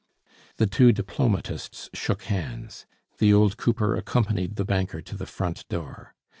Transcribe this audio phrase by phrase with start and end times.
[0.57, 2.87] The two diplomatists shook hands.
[3.19, 6.15] The old cooper accompanied the banker to the front door.